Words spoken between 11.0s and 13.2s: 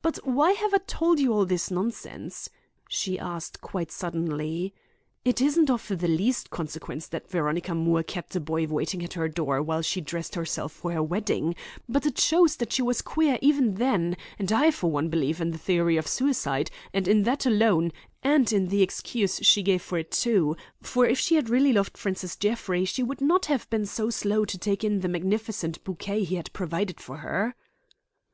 wedding; but it shows that she was